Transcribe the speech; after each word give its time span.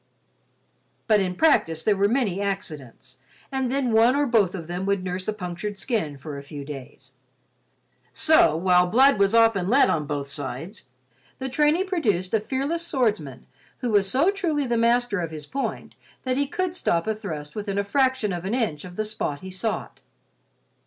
But 1.05 1.19
in 1.19 1.35
practice, 1.35 1.83
there 1.83 1.95
were 1.95 2.07
many 2.07 2.41
accidents, 2.41 3.19
and 3.51 3.69
then 3.69 3.91
one 3.91 4.15
or 4.15 4.25
both 4.25 4.55
of 4.55 4.65
them 4.65 4.87
would 4.87 5.03
nurse 5.03 5.27
a 5.27 5.31
punctured 5.31 5.77
skin 5.77 6.17
for 6.17 6.39
a 6.39 6.41
few 6.41 6.65
days. 6.65 7.11
So, 8.11 8.57
while 8.57 8.87
blood 8.87 9.19
was 9.19 9.35
often 9.35 9.69
let 9.69 9.91
on 9.91 10.07
both 10.07 10.27
sides, 10.27 10.85
the 11.37 11.49
training 11.49 11.85
produced 11.85 12.33
a 12.33 12.39
fearless 12.39 12.81
swordsman 12.83 13.45
who 13.81 13.91
was 13.91 14.09
so 14.09 14.31
truly 14.31 14.65
the 14.65 14.75
master 14.75 15.21
of 15.21 15.29
his 15.29 15.45
point 15.45 15.93
that 16.23 16.35
he 16.35 16.47
could 16.47 16.75
stop 16.75 17.05
a 17.05 17.13
thrust 17.13 17.55
within 17.55 17.77
a 17.77 17.83
fraction 17.83 18.33
of 18.33 18.43
an 18.43 18.55
inch 18.55 18.83
of 18.83 18.95
the 18.95 19.05
spot 19.05 19.41
he 19.41 19.51
sought. 19.51 19.99